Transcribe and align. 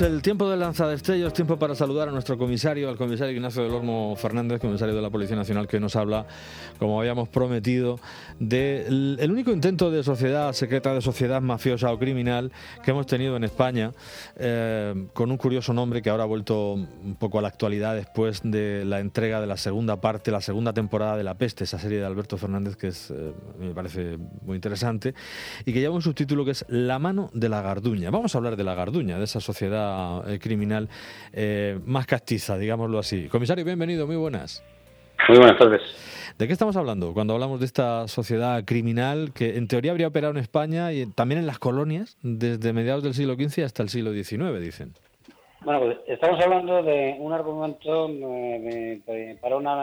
El 0.00 0.22
tiempo 0.22 0.48
de 0.48 0.56
lanzadestellos, 0.56 1.32
tiempo 1.32 1.58
para 1.58 1.74
saludar 1.74 2.08
a 2.08 2.12
nuestro 2.12 2.38
comisario, 2.38 2.88
al 2.88 2.96
comisario 2.96 3.34
Ignacio 3.34 3.64
del 3.64 3.72
Olmo 3.72 4.14
Fernández, 4.14 4.60
comisario 4.60 4.94
de 4.94 5.02
la 5.02 5.10
Policía 5.10 5.34
Nacional, 5.34 5.66
que 5.66 5.80
nos 5.80 5.96
habla, 5.96 6.24
como 6.78 7.00
habíamos 7.00 7.28
prometido, 7.28 7.98
del 8.38 9.28
único 9.28 9.50
intento 9.50 9.90
de 9.90 10.04
sociedad 10.04 10.52
secreta, 10.52 10.94
de 10.94 11.00
sociedad 11.00 11.42
mafiosa 11.42 11.90
o 11.90 11.98
criminal 11.98 12.52
que 12.84 12.92
hemos 12.92 13.06
tenido 13.06 13.36
en 13.36 13.42
España, 13.42 13.90
eh, 14.36 15.08
con 15.14 15.32
un 15.32 15.36
curioso 15.36 15.72
nombre 15.72 16.00
que 16.00 16.10
ahora 16.10 16.22
ha 16.22 16.26
vuelto 16.26 16.74
un 16.74 17.16
poco 17.18 17.40
a 17.40 17.42
la 17.42 17.48
actualidad 17.48 17.96
después 17.96 18.42
de 18.44 18.84
la 18.84 19.00
entrega 19.00 19.40
de 19.40 19.48
la 19.48 19.56
segunda 19.56 20.00
parte, 20.00 20.30
la 20.30 20.40
segunda 20.40 20.72
temporada 20.72 21.16
de 21.16 21.24
La 21.24 21.34
Peste, 21.34 21.64
esa 21.64 21.80
serie 21.80 21.98
de 21.98 22.06
Alberto 22.06 22.36
Fernández 22.36 22.76
que 22.76 22.88
es, 22.88 23.10
eh, 23.10 23.32
me 23.58 23.74
parece 23.74 24.16
muy 24.42 24.54
interesante, 24.54 25.14
y 25.66 25.72
que 25.72 25.80
lleva 25.80 25.96
un 25.96 26.02
subtítulo 26.02 26.44
que 26.44 26.52
es 26.52 26.64
La 26.68 27.00
mano 27.00 27.30
de 27.34 27.48
la 27.48 27.62
Garduña. 27.62 28.10
Vamos 28.10 28.36
a 28.36 28.38
hablar 28.38 28.54
de 28.54 28.62
la 28.62 28.76
Garduña, 28.76 29.18
de 29.18 29.24
esa 29.24 29.40
sociedad 29.40 29.87
eh, 30.26 30.38
criminal 30.38 30.88
eh, 31.32 31.78
más 31.84 32.06
castiza, 32.06 32.56
digámoslo 32.58 32.98
así. 32.98 33.28
Comisario, 33.28 33.64
bienvenido, 33.64 34.06
muy 34.06 34.16
buenas. 34.16 34.64
Muy 35.28 35.38
buenas 35.38 35.58
tardes. 35.58 35.82
¿De 36.38 36.46
qué 36.46 36.52
estamos 36.52 36.76
hablando 36.76 37.12
cuando 37.12 37.34
hablamos 37.34 37.58
de 37.60 37.66
esta 37.66 38.06
sociedad 38.08 38.64
criminal 38.64 39.32
que 39.34 39.56
en 39.56 39.66
teoría 39.66 39.90
habría 39.90 40.08
operado 40.08 40.32
en 40.32 40.38
España 40.38 40.92
y 40.92 41.06
también 41.06 41.40
en 41.40 41.46
las 41.46 41.58
colonias 41.58 42.16
desde 42.22 42.72
mediados 42.72 43.02
del 43.02 43.14
siglo 43.14 43.34
XV 43.34 43.64
hasta 43.64 43.82
el 43.82 43.88
siglo 43.88 44.12
XIX, 44.12 44.60
dicen? 44.60 44.94
Bueno, 45.64 45.80
pues 45.80 45.98
estamos 46.06 46.40
hablando 46.40 46.82
de 46.84 47.16
un 47.18 47.32
argumento 47.32 48.08
eh, 48.08 49.36
para 49.40 49.56
una 49.56 49.74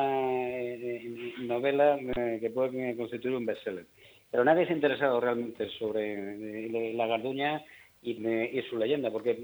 novela 1.42 2.00
que 2.16 2.50
puede 2.54 2.96
constituir 2.96 3.36
un 3.36 3.46
bestseller. 3.46 3.86
Pero 4.32 4.44
nadie 4.44 4.66
se 4.66 4.74
ha 4.74 4.76
interesado 4.76 5.20
realmente 5.20 5.70
sobre 5.78 6.94
la 6.94 7.08
Garduña 7.08 7.64
y, 8.02 8.62
su 8.70 8.78
leyenda, 8.78 9.12
porque 9.12 9.38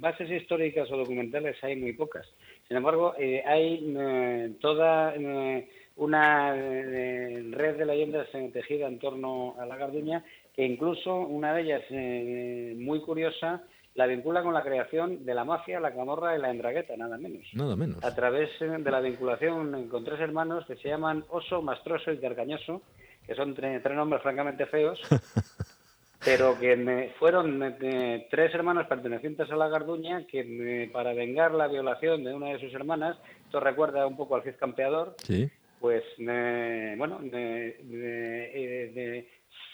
bases 0.00 0.30
históricas 0.30 0.90
o 0.90 0.96
documentales 0.96 1.56
hay 1.62 1.76
muy 1.76 1.92
pocas. 1.92 2.26
Sin 2.66 2.76
embargo, 2.76 3.14
eh, 3.18 3.42
hay 3.46 3.94
eh, 3.96 4.52
toda 4.60 5.14
eh, 5.14 5.68
una 5.96 6.52
red 6.54 7.76
de 7.76 7.86
leyendas 7.86 8.28
tejida 8.52 8.88
en 8.88 8.98
torno 8.98 9.54
a 9.58 9.66
la 9.66 9.76
Garduña, 9.76 10.24
que 10.54 10.64
incluso 10.64 11.14
una 11.14 11.54
de 11.54 11.62
ellas 11.62 12.76
muy 12.80 13.00
curiosa 13.00 13.62
la 13.94 14.06
vincula 14.06 14.42
con 14.42 14.52
la 14.52 14.62
creación 14.62 15.24
de 15.24 15.34
la 15.34 15.44
mafia, 15.44 15.80
la 15.80 15.94
camorra 15.94 16.36
y 16.36 16.40
la 16.40 16.50
embragueta, 16.50 16.94
nada 16.98 17.16
menos. 17.16 17.46
Nada 17.54 17.76
menos. 17.76 18.04
A 18.04 18.14
través 18.14 18.50
de 18.60 18.90
la 18.90 19.00
vinculación 19.00 19.88
con 19.88 20.04
tres 20.04 20.20
hermanos 20.20 20.66
que 20.66 20.76
se 20.76 20.88
llaman 20.88 21.24
Oso, 21.30 21.62
Mastroso 21.62 22.12
y 22.12 22.18
Carcañoso, 22.18 22.82
que 23.26 23.34
son 23.34 23.54
tres 23.54 23.82
nombres 23.94 24.22
francamente 24.22 24.66
feos, 24.66 25.00
pero 26.26 26.58
que 26.58 26.74
me, 26.74 27.10
fueron 27.20 27.76
tres 27.78 28.52
hermanos 28.52 28.88
pertenecientes 28.88 29.48
a 29.48 29.54
la 29.54 29.68
Garduña 29.68 30.26
que 30.26 30.90
para 30.92 31.14
vengar 31.14 31.52
la 31.52 31.68
violación 31.68 32.24
de 32.24 32.34
una 32.34 32.48
de 32.48 32.58
sus 32.58 32.74
hermanas, 32.74 33.16
esto 33.44 33.60
recuerda 33.60 34.04
un 34.08 34.16
poco 34.16 34.34
al 34.34 34.42
Cid 34.42 34.56
Campeador, 34.58 35.14
pues 35.78 36.02
bueno, 36.18 37.20
eh, 37.32 37.78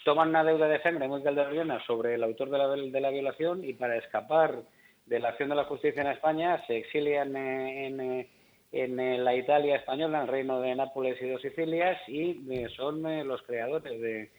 toman 0.05 0.29
una 0.29 0.43
deuda 0.43 0.67
de 0.67 0.79
sangre 0.83 1.07
muy 1.07 1.23
calderona 1.23 1.83
sobre 1.87 2.13
el 2.13 2.23
autor 2.23 2.51
de 2.51 2.57
la, 2.59 2.67
de 2.67 3.01
la 3.01 3.09
violación 3.09 3.65
y 3.65 3.73
para 3.73 3.97
escapar 3.97 4.61
de 5.07 5.19
la 5.19 5.29
acción 5.29 5.49
de 5.49 5.55
la 5.55 5.65
justicia 5.65 6.03
en 6.03 6.09
España 6.11 6.63
se 6.67 6.77
exilian 6.77 7.35
en, 7.35 8.27
en 8.71 9.23
la 9.23 9.35
Italia 9.35 9.77
española, 9.77 10.19
en 10.19 10.23
el 10.25 10.29
reino 10.29 10.61
de 10.61 10.75
Nápoles 10.75 11.19
y 11.19 11.25
de 11.25 11.39
Sicilias, 11.39 11.97
y 12.07 12.39
eh, 12.51 12.67
son 12.75 13.07
eh, 13.07 13.23
los 13.23 13.41
creadores 13.41 13.99
de, 13.99 14.29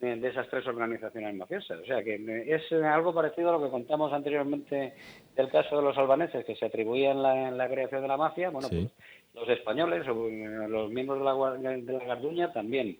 de 0.00 0.28
esas 0.28 0.48
tres 0.48 0.66
organizaciones 0.66 1.34
mafiosas. 1.34 1.80
O 1.80 1.84
sea 1.84 2.02
que 2.04 2.14
es 2.46 2.72
algo 2.72 3.12
parecido 3.12 3.48
a 3.48 3.52
lo 3.52 3.62
que 3.62 3.70
contamos 3.70 4.12
anteriormente 4.12 4.94
del 5.34 5.48
caso 5.48 5.76
de 5.76 5.82
los 5.82 5.98
albaneses 5.98 6.44
que 6.44 6.54
se 6.54 6.66
atribuían 6.66 7.20
la, 7.22 7.50
la 7.50 7.68
creación 7.68 8.02
de 8.02 8.08
la 8.08 8.16
mafia. 8.16 8.50
Bueno, 8.50 8.68
pues 8.68 8.86
los 9.34 9.48
españoles 9.48 10.06
o 10.08 10.28
eh, 10.28 10.68
los 10.68 10.90
miembros 10.90 11.18
de 11.18 11.24
la, 11.24 11.76
de 11.76 11.92
la 11.92 12.04
Garduña 12.04 12.52
también. 12.52 12.96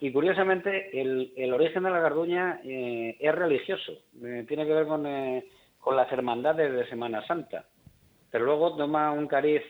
Y 0.00 0.12
curiosamente, 0.12 1.00
el, 1.00 1.32
el 1.36 1.52
origen 1.52 1.82
de 1.82 1.90
la 1.90 1.98
Garduña 1.98 2.60
eh, 2.64 3.16
es 3.18 3.34
religioso. 3.34 3.94
Eh, 4.22 4.44
tiene 4.46 4.64
que 4.64 4.74
ver 4.74 4.86
con, 4.86 5.04
con 5.80 5.96
las 5.96 6.10
hermandades 6.12 6.72
de 6.72 6.88
Semana 6.88 7.26
Santa. 7.26 7.64
Pero 8.30 8.44
luego 8.44 8.76
toma 8.76 9.10
un 9.10 9.26
cariz 9.26 9.62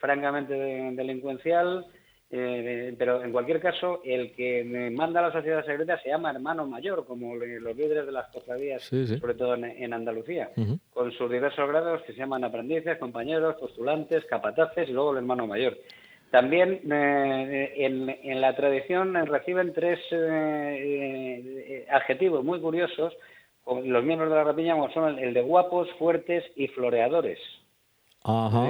francamente 0.00 0.52
delincuencial 0.52 1.86
eh, 2.28 2.94
pero 2.98 3.22
en 3.22 3.30
cualquier 3.30 3.60
caso, 3.60 4.00
el 4.04 4.32
que 4.32 4.64
me 4.64 4.90
manda 4.90 5.20
a 5.20 5.28
la 5.28 5.32
sociedad 5.32 5.64
secreta 5.64 6.00
se 6.02 6.08
llama 6.08 6.32
hermano 6.32 6.66
mayor, 6.66 7.06
como 7.06 7.36
los 7.36 7.76
líderes 7.76 8.04
de 8.04 8.12
las 8.12 8.28
cofradías, 8.32 8.82
sobre 8.82 9.34
todo 9.34 9.54
en, 9.54 9.92
Andalucía, 9.92 10.50
con 10.92 11.12
sus 11.12 11.30
diversos 11.30 11.68
grados 11.68 12.02
que 12.02 12.12
se 12.12 12.18
llaman 12.18 12.42
aprendices, 12.42 12.98
compañeros, 12.98 13.56
postulantes, 13.60 14.24
capataces 14.24 14.88
y 14.88 14.92
luego 14.92 15.12
el 15.12 15.18
hermano 15.18 15.46
mayor. 15.46 15.78
También 16.32 16.80
eh, 16.90 17.74
en, 17.76 18.40
la 18.40 18.56
tradición 18.56 19.14
reciben 19.26 19.72
tres 19.72 20.00
eh, 20.10 21.86
adjetivos 21.90 22.44
muy 22.44 22.60
curiosos, 22.60 23.14
los 23.66 24.04
miembros 24.04 24.30
de 24.30 24.36
la 24.36 24.44
rapiña, 24.44 24.74
como 24.74 24.90
son 24.90 25.16
el, 25.20 25.32
de 25.32 25.42
guapos, 25.42 25.88
fuertes 25.96 26.44
y 26.56 26.66
floreadores. 26.68 27.38
Ajá 28.24 28.68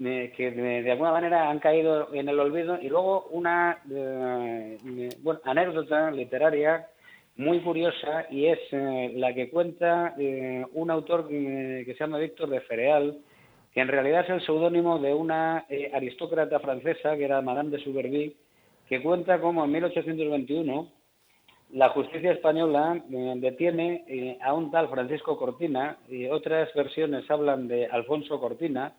que 0.00 0.50
de, 0.50 0.90
alguna 0.90 1.12
manera 1.12 1.50
han 1.50 1.58
caído 1.58 2.12
en 2.14 2.28
el 2.28 2.40
olvido. 2.40 2.78
Y 2.80 2.88
luego 2.88 3.28
una 3.30 3.78
eh, 3.90 4.78
anécdota 5.44 6.10
literaria 6.10 6.86
muy 7.36 7.60
curiosa 7.60 8.26
y 8.30 8.46
es 8.46 8.58
eh, 8.72 9.12
la 9.16 9.34
que 9.34 9.50
cuenta 9.50 10.14
eh, 10.18 10.64
un 10.72 10.90
autor 10.90 11.28
que 11.28 11.84
se 11.86 11.94
llama 11.98 12.18
Víctor 12.18 12.48
de 12.48 12.60
Fereal, 12.62 13.18
que 13.72 13.80
en 13.80 13.88
realidad 13.88 14.24
es 14.24 14.30
el 14.30 14.46
seudónimo 14.46 14.98
de 14.98 15.14
una 15.14 15.66
aristócrata 15.92 16.58
francesa 16.60 17.16
que 17.16 17.24
era 17.24 17.40
Madame 17.42 17.70
de 17.70 17.84
Suberville, 17.84 18.36
que 18.88 19.02
cuenta 19.02 19.40
cómo 19.40 19.64
en 19.64 19.70
1821 19.70 20.88
la 21.72 21.90
justicia 21.90 22.32
española 22.32 23.00
detiene 23.36 24.38
a 24.42 24.54
un 24.54 24.72
tal 24.72 24.88
Francisco 24.88 25.38
Cortina 25.38 25.98
y 26.08 26.26
otras 26.26 26.74
versiones 26.74 27.30
hablan 27.30 27.68
de 27.68 27.86
Alfonso 27.86 28.40
Cortina, 28.40 28.92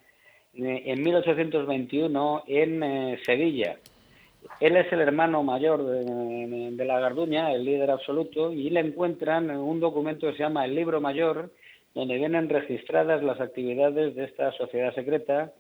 en 0.54 1.04
1821 1.04 2.44
en 2.48 2.84
eh, 2.84 3.20
Sevilla. 3.26 3.78
Él 4.60 4.76
es 4.76 4.92
el 4.92 5.02
hermano 5.02 5.44
mayor 5.44 5.84
de, 5.84 6.86
la 6.86 7.00
Garduña, 7.00 7.52
el 7.54 7.64
líder 7.64 7.92
absoluto, 7.92 8.52
y 8.52 8.70
le 8.70 8.80
encuentran 8.80 9.50
un 9.52 9.80
documento 9.80 10.28
que 10.28 10.34
se 10.34 10.44
llama 10.44 10.66
el 10.66 10.76
Libro 10.76 11.00
Mayor, 11.00 11.52
donde 11.94 12.18
vienen 12.18 12.50
registradas 12.50 13.24
las 13.24 13.40
actividades 13.40 14.16
de 14.16 14.24
esta 14.24 14.52
sociedad 14.54 14.94
secreta. 14.94 15.54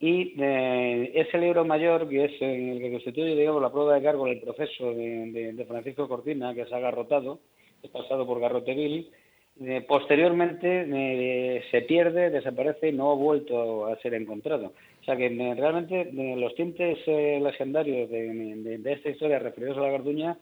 Y 0.00 0.34
eh, 0.38 1.12
ese 1.14 1.38
libro 1.38 1.64
mayor, 1.64 2.08
que 2.08 2.24
es 2.24 2.32
el 2.42 2.80
que 2.80 2.90
constituye 2.92 3.36
digamos, 3.36 3.62
la 3.62 3.72
prueba 3.72 3.94
de 3.94 4.02
cargo 4.02 4.26
del 4.26 4.40
proceso 4.40 4.92
de, 4.92 5.64
Francisco 5.66 6.08
Cortina, 6.08 6.54
que 6.54 6.66
se 6.66 6.74
ha 6.74 6.80
garrotado, 6.80 7.38
es 7.82 7.90
pasado 7.90 8.26
por 8.26 8.40
Garroteville, 8.40 9.10
eh, 9.60 9.84
posteriormente 9.86 10.84
eh, 10.88 11.62
se 11.70 11.82
pierde, 11.82 12.30
desaparece 12.30 12.88
y 12.88 12.92
no 12.92 13.12
ha 13.12 13.14
vuelto 13.14 13.86
a 13.86 13.96
ser 14.00 14.14
encontrado. 14.14 14.72
O 15.00 15.04
sea 15.04 15.16
que 15.16 15.26
eh, 15.26 15.54
realmente 15.54 16.10
los 16.12 16.54
tintes 16.56 16.98
legendarios 17.06 18.10
de, 18.10 18.78
de, 18.78 18.92
esta 18.92 19.10
historia 19.10 19.38
referidos 19.38 19.78
a 19.78 19.82
la 19.82 19.90
Garduña 19.90 20.36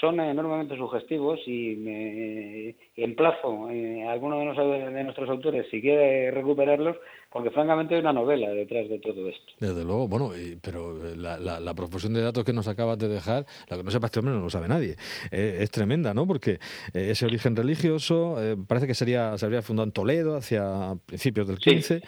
son 0.00 0.18
enormemente 0.18 0.76
sugestivos 0.76 1.40
y 1.46 2.74
emplazo 2.96 3.68
a 3.68 4.12
alguno 4.12 4.40
de, 4.40 5.04
nuestros 5.04 5.30
autores, 5.30 5.66
si 5.70 5.80
quiere 5.80 6.32
recuperarlos, 6.32 6.96
porque 7.36 7.50
francamente 7.50 7.94
hay 7.94 8.00
una 8.00 8.14
novela 8.14 8.48
detrás 8.48 8.88
de 8.88 8.98
todo 8.98 9.28
esto. 9.28 9.52
Desde 9.60 9.84
luego, 9.84 10.08
bueno, 10.08 10.30
pero 10.62 10.96
eh, 11.06 11.14
la, 11.18 11.36
la, 11.38 11.74
proporción 11.74 12.14
de 12.14 12.22
datos 12.22 12.44
que 12.44 12.54
nos 12.54 12.66
acabas 12.66 12.98
de 12.98 13.08
dejar, 13.08 13.44
la 13.68 13.76
que 13.76 13.82
no 13.82 13.90
sepa 13.90 14.06
este 14.06 14.20
hombre 14.20 14.34
no 14.34 14.40
lo 14.40 14.48
sabe 14.48 14.68
nadie, 14.68 14.96
eh, 15.30 15.58
es 15.60 15.70
tremenda, 15.70 16.14
¿no? 16.14 16.26
Porque 16.26 16.52
eh, 16.94 17.10
ese 17.10 17.26
origen 17.26 17.54
religioso 17.54 18.36
parece 18.66 18.86
que 18.86 18.94
sería 18.94 19.36
se 19.36 19.44
habría 19.44 19.60
fundado 19.60 19.84
en 19.84 19.92
Toledo 19.92 20.36
hacia 20.36 20.94
principios 21.04 21.46
del 21.46 21.58
15. 21.58 22.00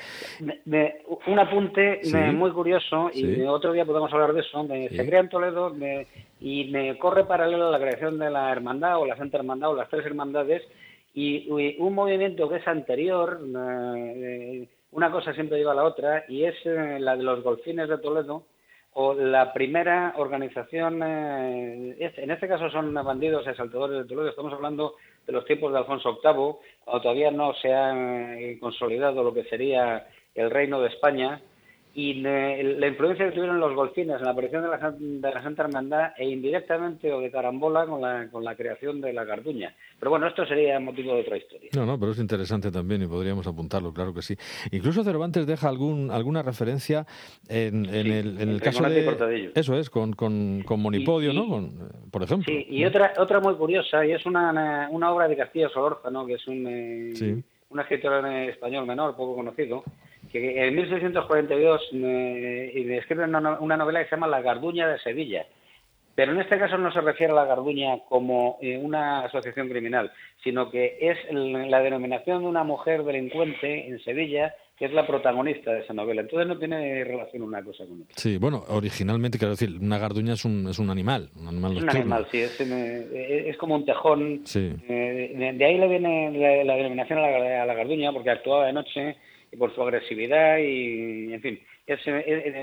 un 1.27 1.39
apunte 1.39 2.01
muy 2.33 2.51
curioso, 2.53 3.11
y 3.13 3.43
otro 3.43 3.75
día 3.75 3.85
podemos 3.85 4.11
hablar 4.11 4.33
de 4.33 4.41
eso, 4.41 4.67
se 4.67 5.07
crea 5.07 5.21
en 5.21 5.29
Toledo 5.29 5.77
y 6.41 6.65
me 6.71 6.97
corre 6.97 7.27
paralelo 7.27 7.69
a 7.69 7.71
la 7.73 7.79
creación 7.79 8.19
de 8.19 8.31
la 8.31 8.51
hermandad 8.51 8.99
o 8.99 9.05
la 9.05 9.19
Santa 9.19 9.37
Hermandad 9.37 9.73
o 9.73 9.75
las 9.75 9.91
tres 9.91 10.07
hermandades 10.07 10.63
y, 11.15 11.51
un 11.79 11.95
movimiento 11.95 12.49
que 12.49 12.57
es 12.57 12.69
anterior 12.69 13.41
una 14.93 15.11
cosa 15.11 15.33
siempre 15.35 15.59
lleva 15.59 15.73
a 15.73 15.77
la 15.77 15.85
otra 15.85 16.25
y 16.29 16.45
es 16.45 16.55
eh, 16.65 16.99
la 17.01 17.17
de 17.17 17.23
los 17.23 17.43
golfines 17.43 17.89
de 17.89 17.99
Toledo 17.99 18.45
o 18.95 19.15
la 19.15 19.53
primera 19.53 20.15
organización, 20.17 21.03
eh, 21.05 22.13
en 22.17 22.31
este 22.31 22.49
caso 22.49 22.69
son 22.71 22.93
bandidos 22.95 23.47
y 23.47 23.51
asaltadores 23.51 23.99
de 23.99 24.09
Toledo, 24.09 24.31
estamos 24.31 24.53
hablando 24.53 24.95
de 25.27 25.33
los 25.33 25.45
tiempos 25.45 25.73
de 25.73 25.79
Alfonso 25.79 26.19
VIII, 26.23 26.57
cuando 26.85 27.03
todavía 27.03 27.31
no 27.31 27.55
se 27.55 27.73
ha 27.73 28.39
eh, 28.39 28.59
consolidado 28.59 29.23
lo 29.23 29.33
que 29.33 29.45
sería 29.45 30.09
el 30.35 30.51
reino 30.51 30.81
de 30.81 30.89
España, 30.89 31.41
y 31.95 32.15
la 32.15 32.87
influencia 32.87 33.27
que 33.27 33.33
tuvieron 33.33 33.59
los 33.59 33.75
golfines 33.75 34.19
en 34.19 34.25
la 34.25 34.31
aparición 34.31 34.63
de 34.63 34.69
la, 34.69 34.91
de 34.97 35.35
la 35.35 35.43
Santa 35.43 35.65
Hermandad 35.65 36.13
e 36.17 36.29
indirectamente 36.29 37.13
o 37.13 37.21
de 37.21 37.31
carambola 37.31 37.87
con 37.87 38.01
la, 38.01 38.29
con 38.31 38.45
la 38.45 38.55
creación 38.55 39.01
de 39.01 39.13
la 39.13 39.25
Garduña. 39.25 39.75
Pero 39.99 40.11
bueno, 40.11 40.29
esto 40.29 40.47
sería 40.47 40.79
motivo 40.79 41.15
de 41.15 41.23
otra 41.23 41.37
historia. 41.37 41.71
No, 41.75 41.87
no, 41.87 41.99
pero 41.99 42.13
es 42.13 42.19
interesante 42.19 42.71
también 42.71 43.03
y 43.03 43.07
podríamos 43.07 43.47
apuntarlo, 43.47 43.93
claro 43.93 44.15
que 44.15 44.23
sí. 44.23 44.37
Incluso 44.71 45.03
Cervantes 45.03 45.47
deja 45.47 45.69
algún, 45.69 46.11
alguna 46.11 46.43
referencia 46.43 47.05
en, 47.49 47.87
el, 47.87 48.41
en 48.41 48.49
el 48.49 48.61
caso 48.61 48.85
de... 48.85 49.51
Eso 49.55 49.77
es, 49.77 49.91
con, 49.91 50.13
con, 50.13 50.63
con 50.65 50.81
Monipodio, 50.81 51.33
¿no? 51.33 51.69
por 52.11 52.23
ejemplo. 52.23 52.47
Sí, 52.47 52.67
y 52.69 52.85
otra, 52.85 53.13
otra 53.19 53.41
muy 53.41 53.55
curiosa, 53.55 54.07
y 54.07 54.13
es 54.13 54.25
una, 54.25 54.89
una 54.91 55.13
obra 55.13 55.27
de 55.27 55.37
Castillo 55.37 55.69
Solórzano, 55.71 56.27
que 56.27 56.35
es 56.35 56.47
un, 56.47 56.67
eh, 56.69 57.43
un 57.71 57.81
escritor 57.81 58.27
español 58.27 58.87
menor, 58.87 59.17
poco 59.17 59.35
conocido, 59.35 59.83
que 60.31 60.67
en 60.67 60.75
1642 60.75 61.81
eh, 61.95 62.99
escribe 62.99 63.25
una, 63.25 63.41
novela 63.41 64.01
que 64.03 64.09
se 64.09 64.17
llama 64.17 64.27
La 64.27 64.43
Garduña 64.43 64.89
de 64.89 64.99
Sevilla. 64.99 65.47
Pero 66.15 66.33
en 66.33 66.41
este 66.41 66.59
caso 66.59 66.77
no 66.79 66.93
se 66.93 67.01
refiere 67.01 67.33
a 67.33 67.37
la 67.37 67.45
Garduña 67.45 68.01
como 68.09 68.59
eh, 68.61 68.77
una 68.77 69.21
asociación 69.21 69.69
criminal, 69.69 70.11
sino 70.43 70.71
que 70.71 70.99
es 71.01 71.17
la 71.31 71.81
denominación 71.81 72.43
de 72.43 72.49
una 72.49 72.65
mujer 72.65 73.05
delincuente 73.05 73.87
en 73.87 74.01
Sevilla 74.01 74.55
que 74.79 74.85
es 74.85 74.93
la 74.93 75.07
protagonista 75.07 75.73
de 75.73 75.81
esa 75.81 75.93
novela. 75.93 76.21
Entonces 76.21 76.47
no 76.47 76.57
tiene 76.57 77.03
relación 77.03 77.43
una 77.43 77.63
cosa 77.65 77.85
con 77.85 78.03
otra. 78.03 78.15
Sí, 78.17 78.39
bueno, 78.39 78.65
originalmente, 78.69 79.37
quiero 79.37 79.51
decir, 79.51 79.77
una 79.81 79.99
garduña 79.99 80.35
es 80.35 80.45
un, 80.45 80.69
es 80.69 80.79
un 80.79 80.89
animal, 80.89 81.31
un 81.37 81.49
animal 81.49 81.77
Es 81.77 81.83
un 81.83 81.91
animal, 81.91 82.27
sí, 82.31 82.39
es, 82.39 82.61
es, 82.61 83.57
como 83.57 83.75
un 83.75 83.85
tejón. 83.85 84.43
Sí. 84.45 84.73
Eh, 84.89 85.53
de, 85.57 85.65
ahí 85.65 85.79
le 85.79 85.89
viene 85.89 86.65
la, 86.65 86.77
denominación 86.77 87.19
a 87.19 87.23
la, 87.23 87.63
a 87.63 87.67
la, 87.67 87.75
garduña, 87.75 88.13
porque 88.13 88.31
actuaba 88.31 88.67
de 88.67 88.73
noche 88.73 89.17
y 89.51 89.57
por 89.57 89.75
su 89.75 89.83
agresividad 89.83 90.59
y, 90.59 91.33
en 91.33 91.41
fin, 91.41 91.61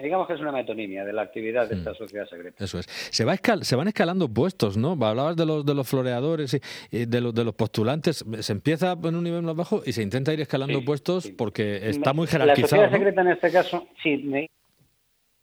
digamos 0.03 0.27
que 0.27 0.33
es 0.33 0.39
una 0.39 0.51
metonimia 0.51 1.03
de 1.03 1.13
la 1.13 1.23
actividad 1.23 1.67
de 1.67 1.75
esta 1.75 1.91
mm. 1.91 1.95
sociedad 1.95 2.27
secreta. 2.27 2.63
Eso 2.63 2.79
es. 2.79 2.85
Se, 2.85 3.25
va 3.25 3.35
se 3.35 3.75
van 3.75 3.87
escalando 3.87 4.27
puestos, 4.27 4.77
¿no? 4.77 4.91
Hablabas 4.91 5.35
de 5.35 5.45
los, 5.45 5.65
de 5.65 5.73
los 5.73 5.89
floreadores 5.89 6.59
y, 6.91 7.05
de, 7.05 7.21
los, 7.21 7.33
de 7.33 7.43
los 7.43 7.55
postulantes. 7.55 8.23
Se 8.39 8.53
empieza 8.53 8.97
en 9.03 9.15
un 9.15 9.23
nivel 9.23 9.41
más 9.41 9.55
bajo 9.55 9.81
y 9.85 9.93
se 9.93 10.03
intenta 10.03 10.33
ir 10.33 10.41
escalando 10.41 10.83
puestos 10.83 11.31
porque 11.31 11.89
está 11.89 12.13
muy 12.13 12.27
jerarquizado. 12.27 12.83
La 12.83 12.89
sociedad 12.89 12.91
secreta 12.91 13.21
en 13.21 13.27
este 13.29 13.51
caso, 13.51 13.87
sí, 14.03 14.17
me, 14.17 14.47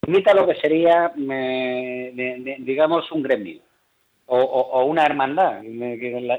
imita 0.06 0.34
lo 0.34 0.46
que 0.46 0.54
sería, 0.56 1.12
digamos, 1.16 3.10
un 3.12 3.22
gremio. 3.22 3.60
O, 4.26 4.84
una 4.86 5.04
hermandad. 5.04 5.62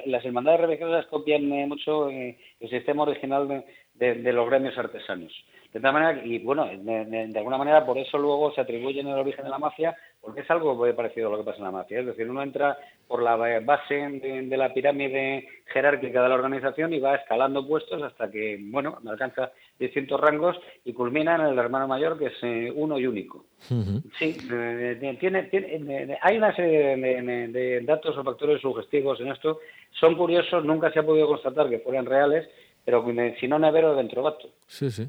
las 0.06 0.26
hermandades 0.26 0.62
religiosas 0.62 1.06
copian 1.08 1.52
eh, 1.52 1.68
mucho 1.68 2.10
eh, 2.10 2.40
el 2.60 2.70
sistema 2.70 3.04
original 3.04 3.48
de, 3.48 3.64
los 4.00 4.50
gremios 4.50 4.78
artesanos. 4.78 5.34
De 5.74 5.80
tal 5.80 5.94
manera, 5.94 6.24
y 6.24 6.38
bueno, 6.38 6.68
de, 6.68 7.34
alguna 7.36 7.58
manera 7.58 7.84
por 7.84 7.98
eso 7.98 8.20
luego 8.20 8.54
se 8.54 8.62
atribuyen 8.62 9.08
el 9.08 9.18
origen 9.18 9.44
de 9.44 9.50
la 9.50 9.58
mafia, 9.58 9.96
porque 10.22 10.42
es 10.42 10.52
algo 10.52 10.76
muy 10.76 10.94
parecido 10.94 11.28
a 11.28 11.32
lo 11.32 11.38
que 11.40 11.46
pasa 11.46 11.58
en 11.58 11.64
la 11.64 11.72
mafia. 11.72 12.00
Es 12.00 12.06
decir, 12.06 12.30
uno 12.30 12.44
entra 12.44 12.78
por 13.08 13.24
la 13.24 13.36
base 13.60 13.96
de, 13.96 14.56
la 14.56 14.72
pirámide 14.72 15.48
jerárquica 15.66 16.22
de 16.22 16.30
la 16.30 16.36
organización 16.36 16.94
y 16.94 17.00
va 17.00 17.16
escalando 17.16 17.68
puestos 17.68 18.04
hasta 18.04 18.30
que, 18.30 18.60
bueno, 18.62 19.00
alcanza 19.08 19.52
distintos 19.80 20.20
rangos 20.22 20.56
y 20.86 20.94
culmina 20.94 21.36
en 21.36 21.42
el 21.42 21.58
hermano 21.58 21.88
mayor, 21.88 22.20
que 22.20 22.28
es 22.28 22.44
eh, 22.44 22.72
uno 22.76 23.00
y 23.00 23.08
único. 23.08 23.46
Sí, 24.20 24.38
eh, 24.52 25.18
tiene, 25.20 25.44
tiene, 25.44 26.20
hay 26.22 26.38
una 26.38 26.56
serie 26.56 26.98
de, 26.98 27.82
datos 27.82 28.16
o 28.16 28.24
factores 28.24 28.62
sugestivos 28.62 29.20
en 29.22 29.30
esto. 29.30 29.60
Son 30.00 30.16
curiosos, 30.16 30.64
nunca 30.64 30.92
se 30.92 31.00
ha 31.00 31.04
podido 31.04 31.28
constatar 31.28 31.68
que 31.68 31.80
fueran 31.80 32.06
reales, 32.06 32.48
pero 32.86 33.06
si 33.40 33.48
no 33.48 33.60
nevero 33.60 33.96
dentro 33.96 34.24
gato. 34.24 34.50
Sí, 34.68 34.92
sí. 34.92 35.08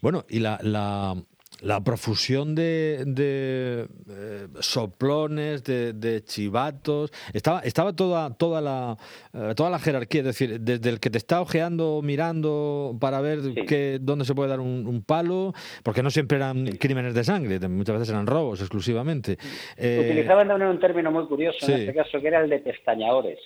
Bueno, 0.00 0.24
y 0.28 0.40
la, 0.40 0.58
la, 0.62 1.14
la 1.62 1.82
profusión 1.82 2.54
de, 2.54 3.04
de 3.06 3.86
eh, 4.08 4.46
soplones, 4.60 5.62
de, 5.64 5.92
de, 5.92 6.22
chivatos, 6.22 7.12
estaba, 7.34 7.60
estaba 7.60 7.92
toda, 7.94 8.34
toda, 8.34 8.60
la, 8.60 8.96
eh, 9.34 9.52
toda 9.54 9.70
la 9.70 9.78
jerarquía, 9.78 10.20
es 10.20 10.26
decir, 10.26 10.60
desde 10.60 10.88
el 10.88 11.00
que 11.00 11.10
te 11.10 11.18
está 11.18 11.40
ojeando, 11.40 12.00
mirando 12.02 12.96
para 13.00 13.20
ver 13.20 13.40
que, 13.66 13.98
dónde 14.00 14.24
se 14.24 14.34
puede 14.34 14.48
dar 14.48 14.60
un, 14.60 15.04
palo, 15.06 15.54
porque 15.82 16.02
no 16.02 16.10
siempre 16.10 16.36
eran 16.36 16.66
crímenes 16.78 17.14
de 17.14 17.24
sangre, 17.24 17.58
muchas 17.68 17.94
veces 17.94 18.10
eran 18.10 18.26
robos 18.26 18.60
exclusivamente. 18.60 19.38
Eh, 19.76 20.06
Utilizaban 20.10 20.50
un 20.50 20.78
término 20.78 21.10
muy 21.10 21.26
curioso 21.26 21.66
en 21.66 21.80
este 21.80 21.94
caso, 21.94 22.20
que 22.20 22.28
era 22.28 22.40
el 22.40 22.50
de 22.50 22.58
pestañadores 22.58 23.38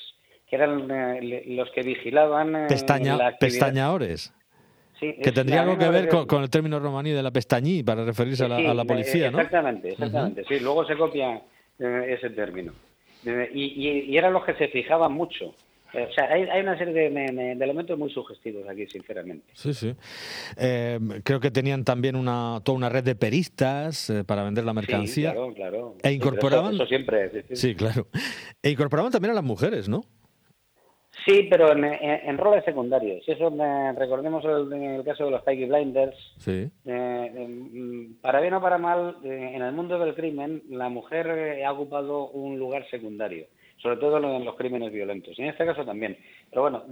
que 0.57 0.63
eran 0.63 0.91
eh, 0.91 1.45
los 1.49 1.71
que 1.73 1.83
vigilaban 1.83 2.55
eh, 2.55 2.67
pestañadores. 2.69 4.33
que 5.01 5.33
tendría 5.33 5.63
algo 5.63 5.77
que 5.77 5.89
ver 5.89 6.09
con, 6.09 6.43
el 6.43 6.51
término 6.51 6.79
romaní 6.79 7.11
de 7.11 7.23
la 7.23 7.31
pestañí 7.31 7.83
para 7.83 8.05
referirse 8.05 8.45
a, 8.45 8.49
la, 8.49 8.85
policía, 8.85 9.31
¿no? 9.31 9.39
Exactamente, 9.39 9.91
exactamente. 9.91 10.45
Sí, 10.49 10.61
luego 10.61 10.87
se 10.87 10.97
copia 10.97 11.43
eh, 11.79 12.17
ese 12.17 12.31
término. 12.31 12.73
y, 13.53 14.17
eran 14.17 14.33
los 14.33 14.45
que 14.45 14.55
se 14.55 14.69
fijaban 14.69 15.13
mucho. 15.13 15.55
O 15.95 16.13
sea, 16.13 16.25
hay, 16.25 16.61
una 16.61 16.77
serie 16.77 16.93
de, 17.09 17.53
elementos 17.53 17.97
muy 17.97 18.11
sugestivos 18.11 18.69
aquí, 18.69 18.85
sinceramente. 18.89 19.47
Sí, 19.53 19.73
sí. 19.73 19.95
creo 20.57 21.39
que 21.39 21.53
tenían 21.53 21.85
también 21.85 22.17
una, 22.17 22.61
toda 22.65 22.77
una 22.77 22.89
red 22.89 23.05
de 23.05 23.15
peristas 23.15 24.13
para 24.27 24.43
vender 24.43 24.65
la 24.65 24.75
mercancía. 24.75 25.31
Sí, 25.31 25.37
claro, 25.37 25.55
claro. 25.55 25.95
E 26.03 26.11
incorporaban... 26.11 26.75
Eso, 26.75 26.87
siempre. 26.87 27.45
sí, 27.53 27.77
claro. 27.77 28.09
E 28.61 28.71
incorporaban 28.71 29.13
también 29.13 29.31
a 29.33 29.35
las 29.35 29.45
mujeres, 29.45 29.89
¿no? 29.89 30.05
Sí, 31.25 31.47
pero 31.49 31.73
en, 31.73 32.39
roles 32.39 32.65
secundarios. 32.65 33.27
Eso 33.27 33.51
recordemos 33.97 34.45
el, 34.45 34.73
en 34.73 34.83
el 34.97 35.05
caso 35.05 35.25
de 35.25 35.31
los 35.31 35.43
Peaky 35.43 35.65
Blinders. 35.65 36.17
Sí. 36.39 36.71
Eh, 36.85 37.47
mm, 37.49 38.21
para 38.21 38.41
bien 38.41 38.55
o 38.55 38.61
para 38.61 38.77
mal, 38.77 39.17
eh, 39.25 39.53
en 39.55 39.63
el 39.63 39.73
mundo 39.73 39.99
del 39.99 40.15
crimen, 40.15 40.63
la 40.69 40.91
mujer 40.91 41.27
eh, 41.29 41.65
ha 41.65 41.73
ocupado 41.73 42.29
un 42.29 42.59
lugar 42.59 42.87
secundario, 42.91 43.47
sobre 43.79 43.97
todo 43.97 44.19
en 44.19 44.45
los 44.45 44.57
crímenes 44.57 44.93
violentos. 44.93 45.39
Y 45.39 45.43
en 45.43 45.49
este 45.49 45.65
caso 45.65 45.85
también. 45.85 46.19
Pero 46.51 46.63
bueno, 46.63 46.85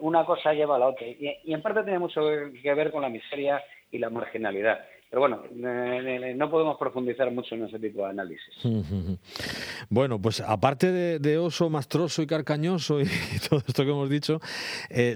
una 0.00 0.24
cosa 0.24 0.52
lleva 0.52 0.74
a 0.74 0.80
la 0.80 0.88
otra. 0.88 1.06
Y, 1.06 1.38
y 1.44 1.54
en 1.54 1.62
parte 1.62 1.84
tiene 1.84 2.00
mucho 2.00 2.22
que 2.62 2.74
ver 2.74 2.90
con 2.90 3.02
la 3.02 3.08
miseria 3.08 3.62
y 3.92 3.98
la 3.98 4.10
marginalidad. 4.10 4.80
Pero 5.10 5.22
bueno, 5.22 5.42
no 6.36 6.50
podemos 6.50 6.78
profundizar 6.78 7.32
mucho 7.32 7.56
en 7.56 7.64
ese 7.64 7.80
tipo 7.80 8.04
de 8.04 8.10
análisis. 8.10 8.54
Bueno, 9.88 10.20
pues 10.20 10.40
aparte 10.40 10.92
de, 11.18 11.38
oso, 11.38 11.68
mastroso 11.68 12.22
y 12.22 12.26
carcañoso 12.26 13.00
y 13.00 13.04
todo 13.48 13.60
esto 13.66 13.84
que 13.84 13.90
hemos 13.90 14.08
dicho, 14.08 14.38
eh, 14.88 15.14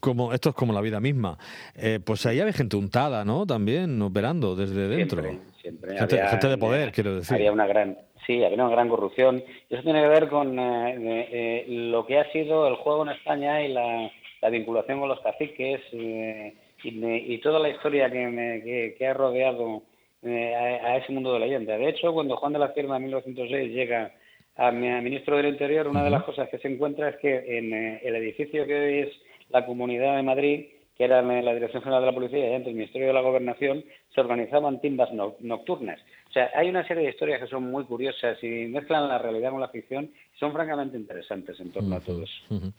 como 0.00 0.32
esto 0.32 0.50
es 0.50 0.54
como 0.54 0.72
la 0.72 0.80
vida 0.80 1.00
misma, 1.00 1.36
eh, 1.74 2.00
pues 2.02 2.24
ahí 2.24 2.40
había 2.40 2.54
gente 2.54 2.76
untada, 2.76 3.24
¿no? 3.24 3.46
También 3.46 4.00
operando 4.00 4.56
desde 4.56 4.88
dentro. 4.88 5.22
Siempre, 5.60 5.98
Gente, 5.98 6.48
de 6.48 6.56
poder, 6.56 6.92
quiero 6.92 7.16
decir. 7.16 7.34
Había 7.34 7.52
una 7.52 7.66
gran, 7.66 7.98
sí, 8.26 8.42
había 8.42 8.64
una 8.64 8.70
gran 8.70 8.88
corrupción. 8.88 9.42
Y 9.68 9.74
eso 9.74 9.82
tiene 9.82 10.00
que 10.00 10.08
ver 10.08 10.28
con 10.28 10.56
eh, 10.58 11.64
lo 11.68 12.06
que 12.06 12.18
ha 12.18 12.32
sido 12.32 12.68
el 12.68 12.76
juego 12.76 13.02
en 13.02 13.10
España 13.10 13.62
y 13.62 13.72
la, 13.72 14.10
vinculación 14.50 15.00
con 15.00 15.08
los 15.08 15.20
caciques 15.20 15.80
y, 15.92 17.38
toda 17.38 17.58
la 17.58 17.68
historia 17.68 18.10
que, 18.10 18.94
que, 18.96 19.06
ha 19.06 19.14
rodeado 19.14 19.82
eh, 20.22 20.54
a, 20.54 20.96
ese 20.96 21.12
mundo 21.12 21.32
de 21.32 21.40
la 21.40 21.46
leyenda. 21.46 21.76
De 21.76 21.88
hecho, 21.88 22.12
cuando 22.12 22.36
Juan 22.36 22.52
de 22.52 22.58
la 22.58 22.72
Cierva 22.72 22.96
en 22.96 23.04
1906 23.04 23.72
llega 23.72 24.12
a, 24.56 24.70
ministro 24.70 25.36
del 25.36 25.48
Interior, 25.48 25.88
una 25.88 26.04
de 26.04 26.10
las 26.10 26.24
cosas 26.24 26.48
que 26.48 26.58
se 26.58 26.68
encuentra 26.68 27.10
es 27.10 27.16
que 27.16 27.58
en 27.58 27.72
eh, 27.72 28.00
el 28.04 28.16
edificio 28.16 28.66
que 28.66 28.74
hoy 28.74 28.98
es 29.00 29.12
la 29.50 29.66
Comunidad 29.66 30.16
de 30.16 30.22
Madrid, 30.22 30.66
que 30.96 31.04
era 31.04 31.20
la 31.20 31.54
Dirección 31.54 31.82
General 31.82 32.02
de 32.02 32.06
la 32.06 32.14
Policía 32.14 32.50
y 32.50 32.54
antes 32.54 32.68
el 32.68 32.74
Ministerio 32.74 33.08
de 33.08 33.12
la 33.12 33.20
Gobernación, 33.20 33.84
se 34.14 34.20
organizaban 34.20 34.80
timbas 34.80 35.10
nocturnas. 35.40 36.00
O 36.28 36.32
sea, 36.32 36.50
hay 36.54 36.68
una 36.68 36.86
serie 36.86 37.04
de 37.04 37.10
historias 37.10 37.40
que 37.40 37.48
son 37.48 37.70
muy 37.70 37.84
curiosas 37.84 38.42
y 38.42 38.66
mezclan 38.66 39.08
la 39.08 39.18
realidad 39.18 39.50
con 39.50 39.60
la 39.60 39.68
ficción 39.68 40.10
son 40.38 40.52
francamente 40.52 40.96
interesantes 40.96 41.58
en 41.60 41.70
torno 41.70 41.96
a 41.96 42.00
todo 42.00 42.22
eso. 42.22 42.72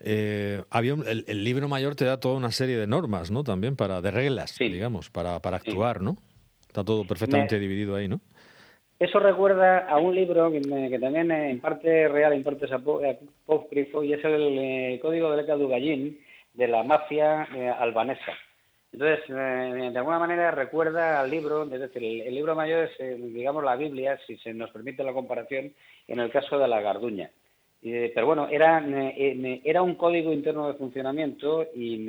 Eh, 0.00 0.62
había 0.70 0.94
el, 0.94 1.44
libro 1.44 1.68
mayor 1.68 1.94
te 1.94 2.04
da 2.04 2.18
toda 2.18 2.36
una 2.36 2.50
serie 2.50 2.76
de 2.76 2.86
normas, 2.86 3.30
¿no? 3.30 3.44
También 3.44 3.76
para 3.76 4.00
de 4.00 4.10
reglas, 4.10 4.56
digamos, 4.58 5.10
para, 5.10 5.40
para 5.40 5.56
actuar, 5.58 6.02
¿no? 6.02 6.16
Está 6.66 6.84
todo 6.84 7.06
perfectamente 7.06 7.58
dividido 7.58 7.96
ahí, 7.96 8.08
¿no? 8.08 8.20
Eso 8.98 9.18
recuerda 9.18 9.86
a 9.88 9.98
un 9.98 10.14
libro 10.14 10.50
que, 10.50 10.98
también 10.98 11.30
en 11.30 11.60
parte 11.60 12.08
real, 12.08 12.32
en 12.32 12.42
parte 12.42 12.66
apócrifo, 12.72 14.02
y 14.02 14.14
es 14.14 14.24
el 14.24 14.58
eh, 14.58 14.98
Código 15.02 15.30
de 15.30 15.36
Leca 15.36 15.56
Gallín 15.56 16.18
de 16.56 16.68
la 16.68 16.82
mafia 16.82 17.46
eh, 17.54 17.68
albanesa. 17.68 18.32
Entonces, 18.92 19.28
de 19.28 19.98
alguna 19.98 20.18
manera 20.18 20.50
recuerda 20.52 21.20
al 21.20 21.30
libro, 21.30 21.64
es 21.64 21.80
decir, 21.80 22.02
el, 22.02 22.34
libro 22.34 22.54
mayor 22.54 22.88
es, 22.88 23.18
digamos, 23.20 23.62
la 23.62 23.76
Biblia, 23.76 24.18
si 24.26 24.38
se 24.38 24.54
nos 24.54 24.70
permite 24.70 25.04
la 25.04 25.12
comparación, 25.12 25.74
en 26.08 26.18
el 26.18 26.30
caso 26.30 26.58
de 26.58 26.66
la 26.66 26.80
Garduña. 26.80 27.30
pero 27.82 28.24
bueno, 28.24 28.48
era, 28.48 28.82
era 29.64 29.82
un 29.82 29.96
código 29.96 30.32
interno 30.32 30.68
de 30.68 30.78
funcionamiento 30.78 31.66
y 31.74 32.06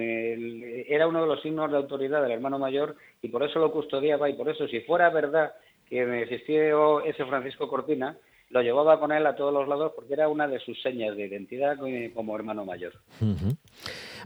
era 0.87 1.07
uno 1.07 1.21
de 1.21 1.27
los 1.27 1.41
signos 1.41 1.69
de 1.69 1.77
autoridad 1.77 2.21
del 2.21 2.31
hermano 2.31 2.57
mayor 2.57 2.95
y 3.21 3.27
por 3.27 3.43
eso 3.43 3.59
lo 3.59 3.71
custodiaba 3.73 4.29
y 4.29 4.33
por 4.33 4.47
eso, 4.47 4.65
si 4.69 4.79
fuera 4.81 5.09
verdad 5.09 5.55
que 5.89 6.21
existió 6.21 7.03
ese 7.03 7.25
Francisco 7.25 7.67
Cortina, 7.67 8.15
lo 8.49 8.61
llevaba 8.61 8.99
con 8.99 9.11
él 9.11 9.25
a 9.25 9.35
todos 9.35 9.53
los 9.53 9.67
lados 9.67 9.91
porque 9.95 10.13
era 10.13 10.29
una 10.29 10.47
de 10.47 10.59
sus 10.59 10.81
señas 10.81 11.15
de 11.17 11.25
identidad 11.25 11.77
como 12.13 12.35
hermano 12.35 12.65
mayor. 12.65 12.93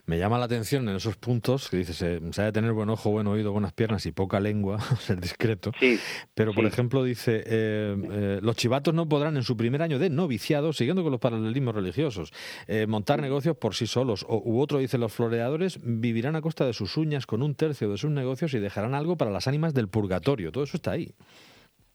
Me 0.06 0.18
llama 0.18 0.38
la 0.38 0.46
atención 0.46 0.88
en 0.90 0.96
esos 0.96 1.18
puntos 1.18 1.70
que 1.70 1.78
dices, 1.78 1.98
se, 1.98 2.42
ha 2.42 2.46
de 2.46 2.52
tener 2.52 2.74
buen 2.74 2.90
ojo, 2.90 3.12
buen 3.12 3.28
oído, 3.28 3.52
buenas 3.52 3.74
piernas 3.74 4.06
y 4.06 4.12
poca 4.12 4.40
lengua, 4.40 4.80
ser 5.00 5.20
discreto. 5.20 5.72
Sí, 5.80 6.00
Pero, 6.34 6.54
por 6.54 6.66
ejemplo, 6.66 7.04
dice, 7.04 7.44
eh, 7.46 7.96
eh, 8.12 8.40
los 8.42 8.56
chivatos 8.56 8.94
no 8.94 9.08
podrán 9.08 9.38
en 9.38 9.44
su 9.44 9.56
primer 9.56 9.82
año 9.82 10.00
de 10.00 10.10
noviciado, 10.10 10.74
siguiendo 10.74 11.04
con 11.04 11.12
los 11.12 11.22
paralelismos 11.22 11.76
religiosos, 11.76 12.34
eh, 12.68 12.88
montar 12.88 13.22
negocios 13.22 13.58
por 13.58 13.76
sí 13.76 13.88
solos. 13.88 14.26
O, 14.28 14.42
u 14.44 14.60
otro 14.60 14.80
dice, 14.80 14.98
los 14.98 15.14
floreadores 15.14 15.80
vivirán 15.84 16.36
a 16.36 16.42
costa 16.42 16.66
de 16.66 16.74
sus 16.74 16.98
uñas 16.98 17.26
con 17.26 17.42
un 17.42 17.56
tercio 17.56 17.90
de 17.90 17.98
sus 17.98 18.12
negocios 18.12 18.54
y 18.54 18.60
dejarán 18.60 18.96
algo 18.96 19.18
para 19.18 19.32
las 19.32 19.48
ánimas 19.48 19.74
del 19.74 19.88
purgatorio. 19.88 20.52
Todo 20.52 20.64
eso 20.64 20.78
está 20.78 20.92
ahí. 20.92 21.14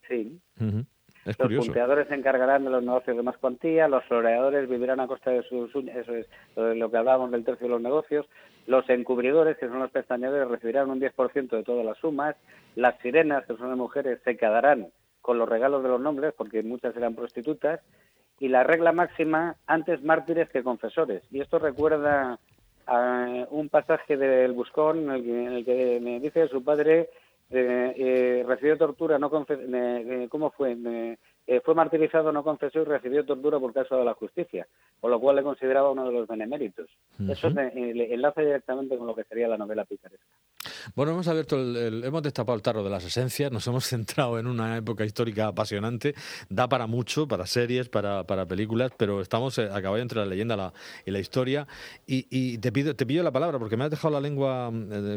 Sí 0.08 0.40
los 1.26 1.66
punteadores 1.66 2.09
se 2.09 2.14
encargarán 2.14 2.64
de 2.64 2.71
los 2.71 2.83
negocios 2.83 3.16
de 3.16 3.23
más 3.23 3.37
cuantía, 3.38 3.88
los 3.88 4.04
floreadores 4.04 4.68
vivirán 4.68 5.00
a 5.00 5.06
costa 5.06 5.30
de 5.30 5.42
sus 5.42 5.75
uñas, 5.75 5.97
eso 5.97 6.14
es 6.14 6.26
lo 6.76 6.90
que 6.90 6.97
hablábamos 6.97 7.30
del 7.30 7.45
tercio 7.45 7.66
de 7.66 7.73
los 7.73 7.83
negocios, 7.83 8.26
los 8.66 8.88
encubridores, 8.88 9.56
que 9.59 9.68
son 9.68 9.80
los 9.80 9.90
pestañadores, 9.90 10.49
recibirán 10.49 10.90
un 10.90 11.00
10% 11.00 11.49
de 11.49 11.62
todas 11.62 11.85
las 11.85 11.99
sumas, 11.99 12.37
las 12.75 12.99
sirenas, 13.00 13.45
que 13.47 13.56
son 13.56 13.68
las 13.68 13.78
mujeres, 13.78 14.21
se 14.25 14.37
quedarán 14.37 14.88
con 15.21 15.38
los 15.38 15.49
regalos 15.49 15.83
de 15.83 15.88
los 15.88 16.00
nombres, 16.00 16.33
porque 16.37 16.62
muchas 16.62 16.97
eran 16.97 17.14
prostitutas, 17.14 17.80
y 18.38 18.49
la 18.49 18.64
regla 18.64 18.92
máxima, 18.92 19.56
antes 19.66 20.02
mártires 20.02 20.49
que 20.50 20.62
confesores. 20.62 21.23
Y 21.30 21.40
esto 21.40 21.59
recuerda 21.59 22.38
a 22.87 23.47
un 23.50 23.68
pasaje 23.68 24.16
del 24.16 24.52
Buscón 24.52 25.11
en 25.11 25.52
el 25.52 25.64
que, 25.64 25.99
me 26.00 26.21
dice 26.21 26.42
que 26.42 26.49
su 26.49 26.62
padre 26.62 27.11
eh, 27.48 27.94
eh, 27.96 28.44
recibió 28.46 28.76
tortura, 28.76 29.18
no 29.18 29.30
eh, 29.48 30.26
¿cómo 30.28 30.50
fue? 30.50 30.76
Eh, 31.48 31.60
fue 31.64 31.76
martirizado, 31.76 32.32
no 32.32 32.42
confesó 32.42 32.80
y 32.80 32.84
recibió 32.84 33.24
tortura 33.24 33.60
por 33.60 33.72
causa 33.72 33.96
de 33.96 34.04
la 34.04 34.14
justicia, 34.14 34.66
por 35.00 35.12
lo 35.12 35.20
cual 35.20 35.36
le 35.36 35.44
consideraba 35.44 35.92
uno 35.92 36.04
de 36.06 36.12
los 36.12 36.26
beneméritos. 36.26 36.88
Eso 37.28 37.48
enlaza 37.48 38.40
directamente 38.40 38.98
con 38.98 39.06
lo 39.06 39.14
que 39.14 39.22
sería 39.24 39.46
la 39.46 39.56
novela 39.56 39.84
picaresca. 39.84 40.26
Bueno, 40.96 41.12
hemos 41.12 41.28
abierto, 41.28 41.56
el, 41.56 42.02
hemos 42.02 42.22
destapado 42.22 42.56
el 42.56 42.62
tarro 42.62 42.82
de 42.82 42.90
las 42.90 43.04
esencias, 43.04 43.52
nos 43.52 43.64
hemos 43.68 43.84
centrado 43.86 44.40
en 44.40 44.48
una 44.48 44.76
época 44.76 45.04
histórica 45.04 45.46
apasionante, 45.46 46.14
da 46.48 46.68
para 46.68 46.88
mucho, 46.88 47.28
para 47.28 47.46
series, 47.46 47.88
para, 47.88 48.24
para 48.24 48.46
películas, 48.46 48.90
pero 48.96 49.20
estamos 49.20 49.56
a 49.60 49.80
caballo 49.80 50.02
entre 50.02 50.18
la 50.18 50.26
leyenda 50.26 50.72
y 51.04 51.12
la 51.12 51.20
historia. 51.20 51.68
Y, 52.06 52.58
te 52.58 52.72
pido 52.72 52.96
te 52.96 53.06
pido 53.06 53.22
la 53.22 53.30
palabra, 53.30 53.60
porque 53.60 53.76
me 53.76 53.84
has 53.84 53.90
dejado 53.90 54.14
la 54.14 54.20
lengua, 54.20 54.72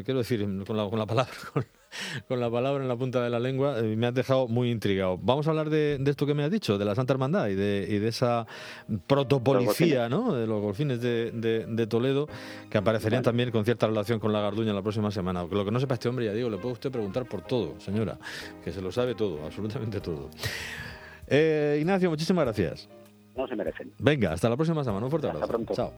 quiero 0.06 0.20
decir, 0.20 0.42
con 0.68 0.78
la, 0.78 0.88
con 0.88 1.00
la 1.00 1.08
palabra, 1.08 1.34
con 1.54 1.64
la 2.30 2.50
palabra 2.50 2.84
en 2.84 2.88
la 2.88 2.96
punta 2.96 3.24
de 3.24 3.30
la 3.30 3.40
lengua 3.40 3.80
y 3.80 3.96
me 3.96 4.08
has 4.08 4.14
dejado 4.14 4.48
muy 4.48 4.72
intrigado. 4.72 5.18
Vamos 5.18 5.48
a 5.48 5.52
hablar 5.52 5.70
de, 5.70 6.02
esto 6.06 6.26
que 6.26 6.34
me 6.34 6.44
has 6.44 6.52
dicho, 6.52 6.78
de 6.78 6.86
la 6.86 6.96
Santa 6.96 7.14
Hermandad 7.14 7.48
y 7.48 7.56
de, 7.56 7.88
y 7.90 8.00
de 8.00 8.08
esa 8.08 8.48
protopolicía, 9.08 10.10
¿no? 10.10 10.34
De 10.34 10.48
los 10.48 10.62
golfines 10.62 11.02
de, 11.02 11.32
de, 11.32 11.88
Toledo, 11.88 12.28
que 12.70 12.78
aparecerían 12.78 13.24
también 13.24 13.52
con 13.52 13.66
cierta 13.66 13.88
relación 13.88 14.20
con 14.20 14.32
la 14.32 14.42
Garduña 14.42 14.74
la 14.74 14.82
próxima 14.82 15.12
semana. 15.12 15.46
Lo 15.50 15.66
que 15.66 15.72
no 15.72 15.80
sepa 15.80 15.96
este 15.96 16.10
hombre, 16.10 16.26
ya 16.26 16.34
digo, 16.34 16.50
le 16.50 16.58
puede 16.58 16.74
usted 16.74 16.92
preguntar 16.92 17.26
por 17.26 17.42
todo, 17.42 17.80
señora, 17.80 18.18
que 18.64 18.72
se 18.72 18.82
lo 18.82 18.92
sabe 18.92 19.16
todo, 19.16 19.46
absolutamente 19.46 20.00
todo. 20.00 20.30
Eh, 21.28 21.78
Ignacio, 21.80 22.10
muchísimas 22.10 22.46
gracias. 22.46 22.90
No 23.36 23.48
se 23.48 23.56
merecen. 23.56 23.94
Venga, 24.00 24.34
hasta 24.34 24.50
la 24.50 24.58
próxima 24.58 24.84
semana. 24.84 25.06
Un 25.06 25.10
fuerte 25.10 25.28
abrazo. 25.28 25.46
Hasta 25.46 25.54
pronto. 25.54 25.74
Chao. 25.74 25.88